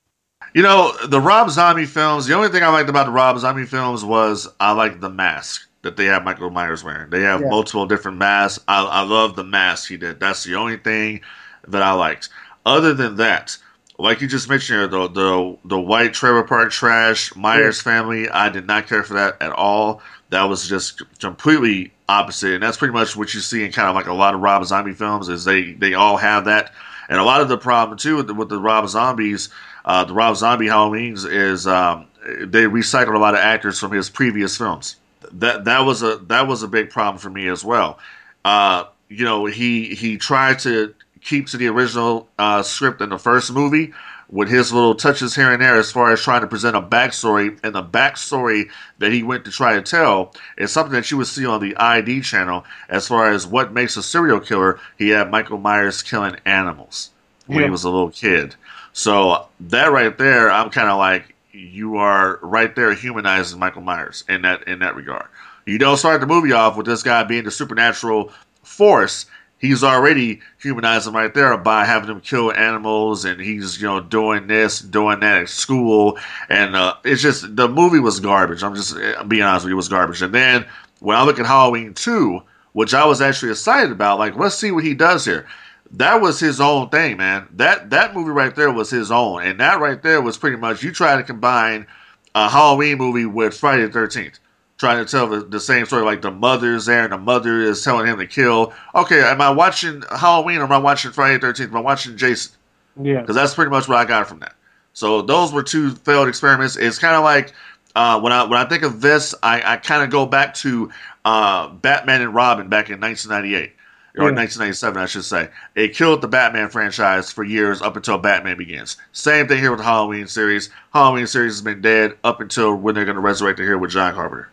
[0.54, 3.66] You know, the Rob Zombie films, the only thing I liked about the Rob Zombie
[3.66, 7.10] films was I liked the mask that they have Michael Myers wearing.
[7.10, 7.48] They have Yeah.
[7.50, 8.64] multiple different masks.
[8.68, 10.20] I, I love the mask he did.
[10.20, 11.22] That's the only thing
[11.68, 12.30] that I liked.
[12.66, 13.58] Other than that,
[14.00, 18.50] like you just mentioned here, the the the white trailer park trash, Myers family, I
[18.50, 20.02] did not care for that at all.
[20.30, 23.96] That was just completely opposite, and that's pretty much what you see in kind of
[23.96, 25.30] like a lot of Rob Zombie films.
[25.30, 26.74] Is they they all have that,
[27.10, 29.50] and a lot of the problem too with the, with the Rob Zombies,
[29.86, 34.10] uh, the Rob Zombie Halloweens is um, they recycled a lot of actors from his
[34.10, 34.98] previous films.
[35.32, 37.98] That that was a that was a big problem for me as well.
[38.46, 43.18] Uh, you know, he he tried to keep to the original uh, script in the
[43.18, 43.94] first movie
[44.30, 47.58] with his little touches here and there as far as trying to present a backstory
[47.64, 51.28] and the backstory that he went to try to tell is something that you would
[51.28, 54.80] see on the ID channel as far as what makes a serial killer.
[54.98, 57.12] He had Michael Myers killing animals
[57.46, 57.66] when Yeah.
[57.66, 58.56] he was a little kid.
[58.92, 64.24] So that right there, I'm kind of like, you are right there humanizing Michael Myers
[64.28, 65.28] in that in that regard.
[65.66, 68.32] You don't start the movie off with this guy being the supernatural
[68.64, 69.26] force.
[69.60, 74.48] He's already humanizing right there by having him kill animals, and he's you know doing
[74.48, 76.18] this, doing that at school,
[76.50, 78.64] and uh, it's just the movie was garbage.
[78.64, 80.22] I'm just I'm being honest with you, it was garbage.
[80.22, 80.66] And then
[81.00, 82.42] when I look at Halloween two,
[82.74, 85.48] which I was actually excited about, like let's see what he does here
[85.92, 87.48] that was his own thing, man.
[87.54, 90.84] That that movie right there was his own, and that right there was pretty much
[90.84, 91.88] you try to combine
[92.36, 94.40] a Halloween movie with Friday the Thirteenth,
[94.78, 96.04] trying to tell the, the same story.
[96.04, 98.74] Like the mother's there, and the mother is telling him to kill.
[98.96, 101.72] Okay, am I watching Halloween or am I watching Friday the Thirteenth?
[101.72, 102.54] Am I watching Jason?
[103.02, 104.56] Yeah, because that's pretty much what I got from that.
[104.94, 106.76] So those were two failed experiments.
[106.76, 107.54] It's kind of like
[107.96, 110.92] uh, when I when I think of this, I, I kind of go back to
[111.26, 113.74] uh, Batman and Robin back in 1998
[114.18, 114.36] or Yeah.
[114.36, 115.50] 1997, I should say.
[115.76, 118.98] It killed the Batman franchise for years up until Batman Begins.
[119.12, 120.72] Same thing here with the Halloween series.
[120.94, 123.92] Halloween series has been dead up until when they're going to resurrect it here with
[123.92, 124.50] John Carpenter.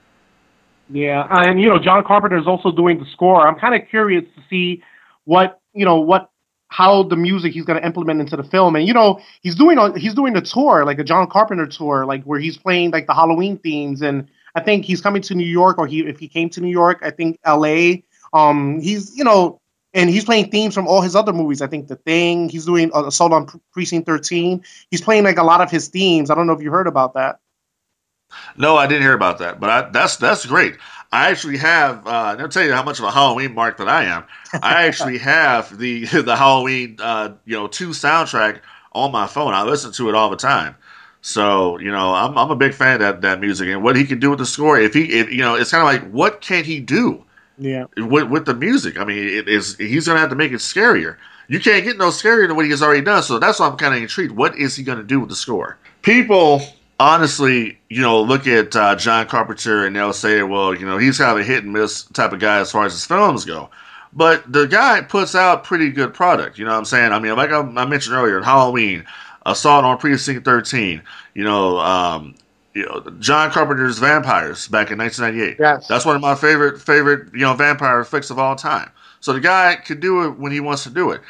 [0.90, 3.46] Yeah, and you know John Carpenter is also doing the score.
[3.46, 4.82] I'm kind of curious to see
[5.24, 6.30] what you know what
[6.68, 8.76] how the music he's going to implement into the film.
[8.76, 12.04] And you know he's doing a, he's doing a tour like a John Carpenter tour,
[12.04, 14.02] like where he's playing like the Halloween themes.
[14.02, 16.70] And I think he's coming to New York, or he if he came to New
[16.70, 18.04] York, I think L.A.
[18.32, 19.60] Um, he's you know.
[19.96, 21.62] And he's playing themes from all his other movies.
[21.62, 22.48] I think The Thing.
[22.48, 24.60] He's doing uh, Assault on Pre- Precinct 13.
[24.90, 26.30] He's playing like a lot of his themes.
[26.30, 27.38] I don't know if you heard about that.
[28.56, 30.76] No, I didn't hear about that, but I, that's that's great.
[31.12, 32.06] I actually have.
[32.06, 34.24] Uh, I'll tell you how much of a Halloween mark that I am.
[34.62, 38.60] I actually have the the Halloween uh, you know two soundtrack
[38.92, 39.54] on my phone.
[39.54, 40.76] I listen to it all the time.
[41.22, 44.04] So you know, I'm I'm a big fan of that that music and what he
[44.04, 44.78] can do with the score.
[44.78, 47.24] If he, if, you know, it's kind of like what can he do
[47.58, 47.84] Yeah.
[47.96, 48.98] with with the music?
[48.98, 51.16] I mean, it is he's gonna have to make it scarier.
[51.48, 53.22] You can't get no scarier than what he has already done.
[53.22, 54.32] So that's why I'm kind of intrigued.
[54.32, 55.76] What is he gonna do with the score?
[56.02, 56.62] People
[56.98, 61.18] honestly, you know, look at uh, John Carpenter and they'll say, well, you know, he's
[61.18, 63.70] kind of a hit and miss type of guy as far as his films go.
[64.12, 66.58] But the guy puts out pretty good product.
[66.58, 67.12] You know what I'm saying?
[67.12, 69.04] I mean, like I, I mentioned earlier, Halloween,
[69.44, 71.02] Assault on Precinct 13,
[71.34, 72.34] you know, um,
[72.74, 75.56] you know, John Carpenter's Vampires back in 1998.
[75.60, 75.86] Yes.
[75.86, 78.90] That's one of my favorite favorite you know vampire flicks of all time.
[79.20, 81.22] So the guy can do it when he wants to do it.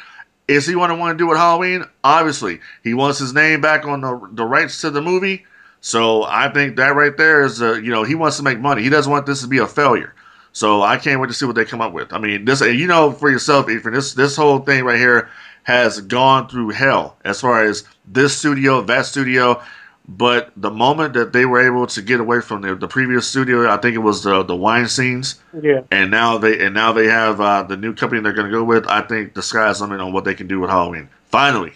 [0.47, 1.85] Is he want to want to do it Halloween?
[2.03, 5.45] Obviously, he wants his name back on the the rights to the movie.
[5.85, 8.81] So I think that right there is, uh, you know, he wants to make money.
[8.81, 10.15] He doesn't want this to be a failure.
[10.51, 12.11] So I can't wait to see what they come up with.
[12.11, 13.93] I mean, this you know for yourself, Efren.
[13.93, 15.29] This this whole thing right here
[15.61, 19.61] has gone through hell as far as this studio, that studio.
[20.07, 23.69] But the moment that they were able to get away from the, the previous studio,
[23.69, 25.37] I think it was the the Weinsteins.
[25.61, 25.81] Yeah.
[25.91, 28.63] and now they and now they have uh, the new company they're going to go
[28.63, 28.87] with.
[28.87, 31.09] I think the sky's limit on what they can do with Halloween.
[31.25, 31.73] Finally,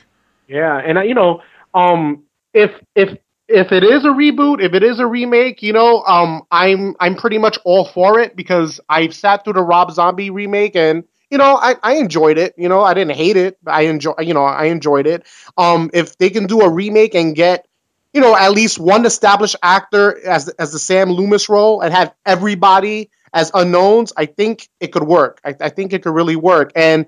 [0.47, 1.43] Yeah, and uh, you know,
[1.75, 2.23] um,
[2.55, 3.15] if if
[3.49, 7.15] if it is a reboot, if it is a remake, you know, um, I'm I'm
[7.15, 11.37] pretty much all for it because I've sat through the Rob Zombie remake and you
[11.37, 12.53] know I, I enjoyed it.
[12.57, 13.57] You know, I didn't hate it.
[13.65, 15.25] I enjoy you know I enjoyed it.
[15.57, 17.67] Um, if they can do a remake and get
[18.13, 22.13] you know at least one established actor as as the Sam Loomis role and have
[22.25, 25.41] everybody as unknowns, I think it could work.
[25.43, 27.07] I, I think it could really work and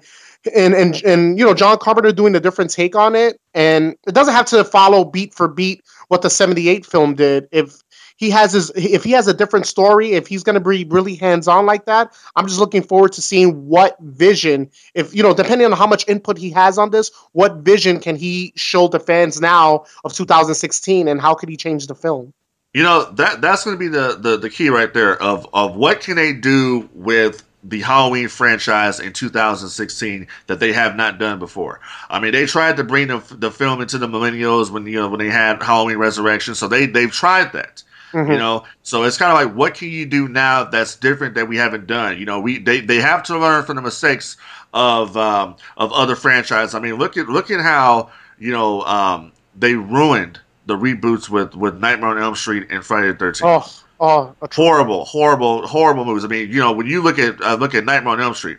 [0.56, 4.13] and and and you know John Carpenter doing a different take on it, and it
[4.13, 7.47] doesn't have to follow beat for beat what the '78 film did.
[7.54, 7.82] If
[8.17, 11.15] he has his, if he has a different story, if he's going to be really
[11.15, 15.34] hands on like that, I'm just looking forward to seeing what vision, if you know,
[15.34, 19.00] depending on how much input he has on this, what vision can he show the
[19.00, 22.34] fans now of 2016, and how could he change the film?
[22.74, 25.76] you know that that's going to be the, the the key right there of of
[25.76, 31.39] what can they do with the Halloween franchise in 2016 that they have not done
[31.39, 31.80] before.
[32.10, 35.10] I mean, they tried to bring the, the film into the millennials when you know
[35.10, 37.84] when they had Halloween Resurrection, so they they've tried that.
[38.13, 38.34] Mhm.
[38.34, 41.47] You know, so it's kind of like, what can you do now that's different that
[41.47, 42.17] we haven't done?
[42.19, 44.36] You know, we they, they have to learn from the mistakes
[44.74, 46.76] of um, of other franchises.
[46.76, 51.56] I mean, look at look at how you know um, they ruined the reboots with
[51.56, 56.26] with Nightmare on Elm Street and Friday the Thirteenth Oh, oh, horrible, horrible, horrible movies.
[56.26, 58.58] I mean, you know, when you look at uh, look at Nightmare on Elm Street,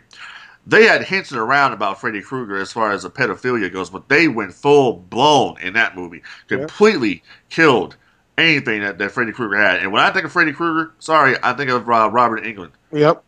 [0.65, 4.27] they had hinted around about Freddy Krueger as far as the pedophilia goes, but they
[4.27, 6.57] went full blown in that movie, Yeah.
[6.59, 7.97] completely killed
[8.37, 9.81] anything that, that Freddy Krueger had.
[9.81, 12.71] And when I think of Freddy Krueger, sorry, I think of uh, Robert Englund.
[12.91, 13.21] yep,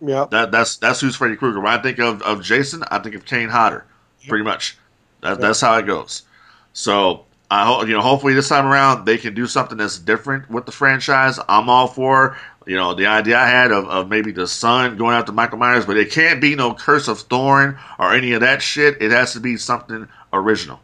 [0.00, 0.30] yep.
[0.30, 1.60] That that's that's who's Freddy Krueger.
[1.60, 3.86] When I think of, of Jason, I think of Kane Hodder,
[4.28, 4.76] pretty much.
[5.22, 5.46] That, Yeah.
[5.46, 6.22] That's how it goes.
[6.72, 8.00] So I you know.
[8.00, 11.38] Hopefully this time around they can do something that's different with the franchise.
[11.48, 12.36] I'm all for
[12.66, 15.84] you know the idea I had of, of maybe the son going after Michael Myers,
[15.84, 19.02] but it can't be no Curse of Thorn or any of that shit.
[19.02, 20.80] It has to be something original.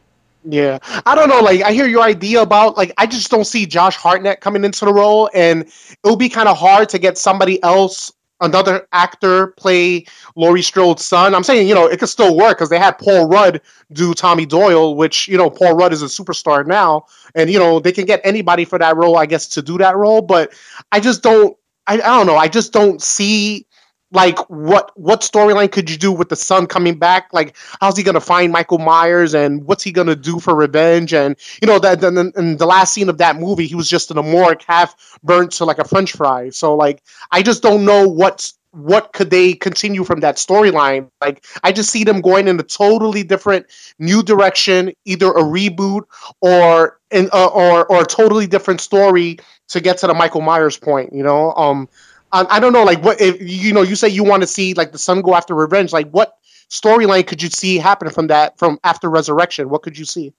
[0.48, 1.40] Yeah, I don't know.
[1.40, 4.84] Like, I hear your idea about like I just don't see Josh Hartnett coming into
[4.84, 9.48] the role, and it would be kind of hard to get somebody else, another actor,
[9.48, 11.34] play Laurie Strode's son.
[11.34, 13.60] I'm saying, you know, it could still work because they had Paul Rudd
[13.92, 17.80] do Tommy Doyle, which you know Paul Rudd is a superstar now, and you know
[17.80, 20.22] they can get anybody for that role, I guess, to do that role.
[20.22, 20.52] But
[20.92, 21.56] I just don't.
[21.86, 22.36] I, I don't know.
[22.36, 23.66] I just don't see
[24.12, 27.28] like what what storyline could you do with the son coming back?
[27.32, 31.12] Like how's he gonna find michael myers and what's he gonna do for revenge?
[31.12, 34.10] And you know that then in the last scene of that movie he was just
[34.10, 36.50] in a morgue half burnt to like a french fry.
[36.50, 41.10] So like i just don't know what's what could they continue from that storyline.
[41.20, 43.66] Like i just see them going in a totally different
[43.98, 46.02] new direction either a reboot
[46.40, 49.38] or in, uh, or or a totally different story
[49.68, 51.52] to get to the michael myers point you know?
[51.54, 51.88] Um
[52.36, 54.74] I, I don't know, like what if you know you say you want to see
[54.74, 56.36] like the son go after revenge, like what
[56.70, 59.68] storyline could you see happen from that from after resurrection?
[59.70, 60.32] What could you see?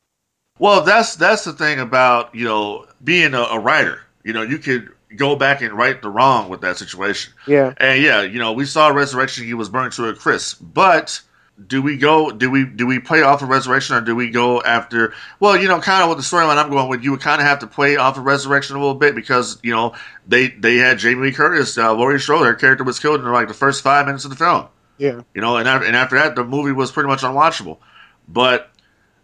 [0.60, 4.02] Well, that's that's the thing about you know being a, a writer.
[4.24, 7.34] You know, you could go back and right the wrong with that situation.
[7.48, 10.60] Yeah, And yeah, you know, we saw Resurrection; he was burned to a crisp.
[10.62, 11.22] But
[11.66, 12.30] do we go?
[12.30, 15.14] Do we do we play off of Resurrection, or do we go after?
[15.40, 17.48] Well, you know, kind of with the storyline I'm going with, you would kind of
[17.48, 19.96] have to play off of Resurrection a little bit because you know
[20.28, 23.48] they they had Jamie Lee Curtis, uh, Laurie Strode, her character was killed in like
[23.48, 24.68] the first five minutes of the film.
[24.98, 27.80] yeah, You know, and after, and after that, the movie was pretty much unwatchable.
[28.28, 28.70] But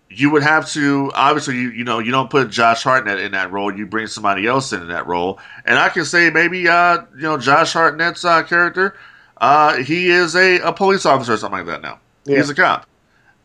[0.10, 3.52] you would have to obviously you you know you don't put Josh Hartnett in that
[3.52, 3.76] role.
[3.76, 7.38] You bring somebody else in that role, and I can say maybe uh you know
[7.38, 8.96] Josh Hartnett's uh, character,
[9.38, 12.00] uh he is a, a police officer or something like that now.
[12.26, 12.38] Yeah.
[12.38, 12.88] He's a cop,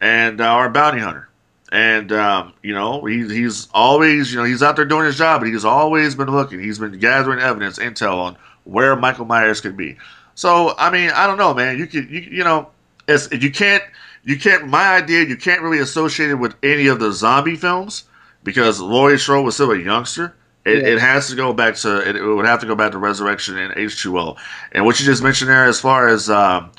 [0.00, 1.28] and uh, or a bounty hunter.
[1.70, 5.40] And um, you know he's he's always you know he's out there doing his job,
[5.40, 6.60] but he's always been looking.
[6.60, 9.96] He's been gathering evidence, intel on where Michael Myers could be.
[10.34, 11.78] So I mean, I don't know, man.
[11.78, 12.70] You could you you know,
[13.06, 13.82] it's you can't
[14.24, 14.68] you can't.
[14.68, 18.04] My idea, you can't really associate it with any of the zombie films
[18.44, 20.34] because Laurie Strode was still a youngster.
[20.64, 20.88] It, yeah.
[20.94, 23.56] it has to go back to it, it, would have to go back to Resurrection
[23.56, 24.36] and H2O.
[24.72, 26.70] And what you just mentioned there, as far as um,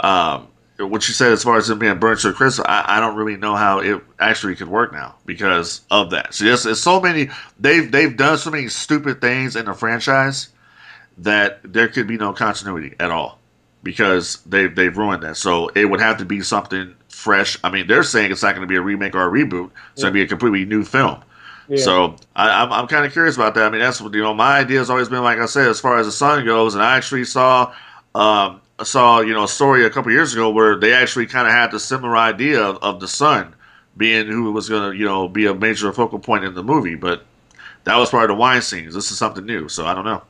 [0.00, 0.48] um,
[0.86, 3.16] what you said, as far as it being burnt to a crisp, I, I, don't
[3.16, 6.34] really know how it actually could work now because of that.
[6.34, 7.28] So yes, it's so many.
[7.58, 10.48] They've they've done so many stupid things in the franchise
[11.18, 13.38] that there could be no continuity at all
[13.82, 15.36] because they've they've ruined that.
[15.36, 17.58] So it would have to be something fresh.
[17.62, 19.70] I mean, they're saying it's not going to be a remake or a reboot.
[19.92, 20.04] It's yeah.
[20.04, 21.22] going to be a completely new film.
[21.68, 21.84] Yeah.
[21.84, 23.64] So I, am I'm, I'm kind of curious about that.
[23.64, 24.34] I mean, that's what you know.
[24.34, 26.82] My idea has always been, like I said, as far as the son goes, and
[26.82, 27.74] I actually saw.
[28.14, 31.52] Um, saw you know a story a couple years ago where they actually kind of
[31.52, 33.54] had the similar idea of, of the son
[33.96, 36.94] being who was going to you know be a major focal point in the movie,
[36.94, 37.24] but
[37.84, 38.92] that was part of the Weinsteins.
[38.92, 40.22] This is something new, so I don't know.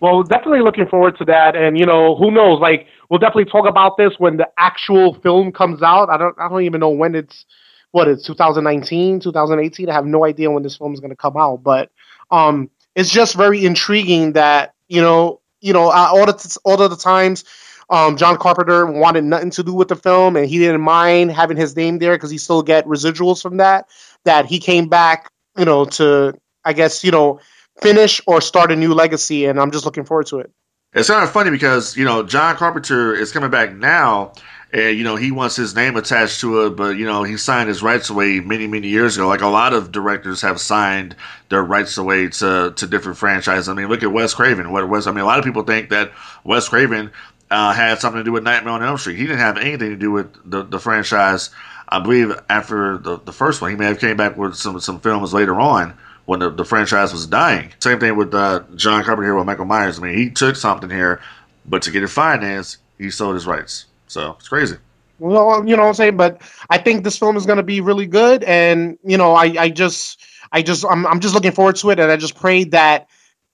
[0.00, 3.68] Well, definitely looking forward to that, and you know who knows, like we'll definitely talk
[3.68, 6.10] about this when the actual film comes out.
[6.10, 7.44] I don't I don't even know when it's
[7.92, 9.88] what it's 2019, 2018.
[9.88, 11.90] I have no idea when this film is going to come out, but
[12.30, 16.90] um, it's just very intriguing that you know you know uh, all the all of
[16.90, 17.44] the times.
[17.92, 21.58] Um, John Carpenter wanted nothing to do with the film, and he didn't mind having
[21.58, 23.86] his name there because he still get residuals from that.
[24.24, 26.32] That he came back, you know, to
[26.64, 27.40] I guess you know
[27.82, 30.50] finish or start a new legacy, and I'm just looking forward to it.
[30.94, 34.32] It's kind of funny because you know John Carpenter is coming back now,
[34.72, 37.68] and you know he wants his name attached to it, but you know he signed
[37.68, 39.28] his rights away many many years ago.
[39.28, 41.14] Like a lot of directors have signed
[41.50, 43.68] their rights away to to different franchises.
[43.68, 44.72] I mean, look at Wes Craven.
[44.72, 45.06] What Wes?
[45.06, 46.12] I mean, a lot of people think that
[46.44, 47.10] Wes Craven
[47.52, 49.18] uh, had something to do with Nightmare on Elm Street.
[49.18, 51.50] He didn't have anything to do with the, the franchise.
[51.86, 54.98] I believe after the, the first one, he may have came back with some some
[54.98, 55.94] films later on
[56.24, 57.70] when the, the franchise was dying.
[57.78, 59.98] Same thing with uh, John Carpenter here with Michael Myers.
[59.98, 61.20] I mean, he took something here,
[61.66, 63.84] but to get it financed, he sold his rights.
[64.06, 64.76] So it's crazy.
[65.18, 66.40] Well, you know what I'm saying, but
[66.70, 69.68] I think this film is going to be really good, and you know, I, I
[69.68, 73.08] just, I just, I'm, I'm just looking forward to it, and I just pray that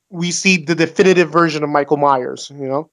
[0.09, 2.51] we see the definitive version of Michael Myers.
[2.55, 2.91] You know.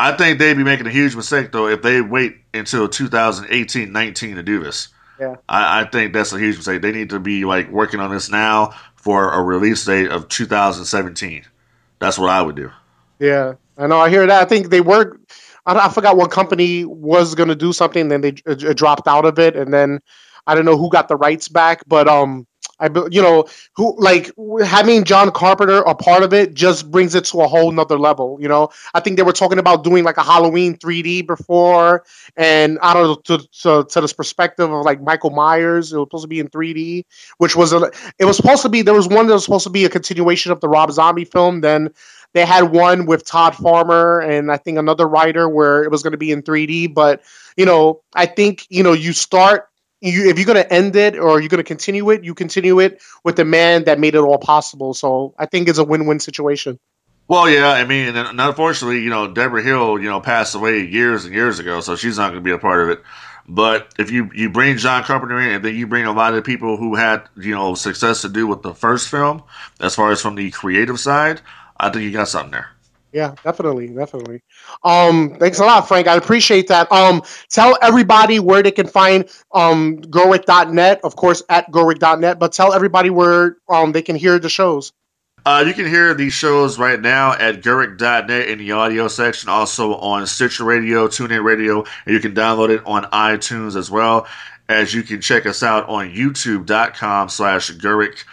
[0.00, 4.42] I think they'd be making a huge mistake though if they wait until 2018-19 to
[4.42, 4.88] do this.
[5.20, 5.34] Yeah.
[5.48, 6.80] I, I, think that's a huge mistake.
[6.80, 11.44] They need to be like working on this now for a release date of 2017.
[11.98, 12.70] That's what I would do.
[13.18, 13.98] Yeah, I know.
[13.98, 14.40] I hear that.
[14.40, 15.18] I think they were.
[15.66, 19.24] I, I forgot what company was going to do something, then they uh, dropped out
[19.24, 19.98] of it, and then
[20.46, 22.46] I don't know who got the rights back, but um,
[22.80, 24.30] I, you know, who like
[24.64, 28.38] having John Carpenter a part of it just brings it to a whole nother level.
[28.40, 32.04] You know, I think they were talking about doing like a Halloween 3D before,
[32.36, 35.92] and I don't know to, to, to this perspective of like Michael Myers.
[35.92, 37.04] It was supposed to be in 3D,
[37.38, 37.90] which was a.
[38.18, 40.52] It was supposed to be there was one that was supposed to be a continuation
[40.52, 41.60] of the Rob Zombie film.
[41.60, 41.90] Then
[42.34, 46.12] they had one with Todd Farmer and I think another writer where it was going
[46.12, 46.92] to be in 3D.
[46.94, 47.22] But
[47.56, 49.67] you know, I think you know you start
[50.00, 52.78] you, if you're going to end it or you're going to continue it, you continue
[52.80, 54.94] it with the man that made it all possible.
[54.94, 56.78] So I think it's a win-win situation.
[57.26, 61.26] Well, yeah, I mean, and unfortunately, you know, Debra Hill, you know, passed away years
[61.26, 63.02] and years ago, so she's not going to be a part of it.
[63.46, 66.44] But if you you bring John Carpenter in, and then you bring a lot of
[66.44, 69.42] people who had you know success to do with the first film,
[69.80, 71.40] as far as from the creative side,
[71.78, 72.68] I think you got something there.
[73.12, 74.42] Yeah, definitely, definitely.
[74.84, 76.06] Um, thanks a lot, Frank.
[76.08, 76.90] I appreciate that.
[76.92, 82.74] Um, tell everybody where they can find um Gerweck.net, of course, at Gerweck.net, but tell
[82.74, 84.92] everybody where um they can hear the shows.
[85.46, 89.94] Uh, you can hear these shows right now at Gerweck.net in the audio section, also
[89.94, 94.26] on Stitcher Radio, TuneIn Radio, and you can download it on iTunes as well.
[94.68, 98.24] As you can check us out on YouTube.com slash Gerweck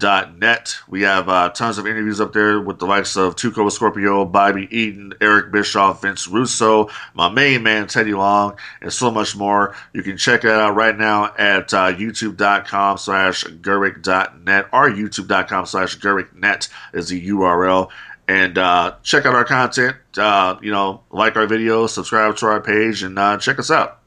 [0.00, 0.76] net.
[0.88, 4.24] We have uh, tons of interviews up there with the likes of Too Cold Scorpio,
[4.24, 9.74] Bobby Eaton, Eric Bischoff, Vince Russo, my main man Teddy Long, and so much more.
[9.92, 15.98] You can check that out right now at uh, youtube.com slash Gerweck.net or youtube.com slash
[15.98, 17.90] Gerwecknet is the URL.
[18.26, 19.96] And uh, check out our content.
[20.16, 24.00] Uh, you know, like our videos, subscribe to our page, and uh, check us out.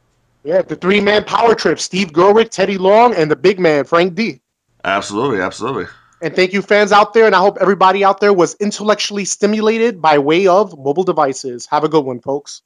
[0.44, 4.16] Yeah, the three man power trip Steve Gerweck, Teddy Long, and the big man, Frank
[4.16, 4.42] Dee.
[4.88, 5.86] Absolutely, absolutely.
[6.22, 7.26] And thank you, fans out there.
[7.26, 11.68] And I hope everybody out there was intellectually stimulated by way of mobile devices.
[11.70, 12.62] Have a good one, folks.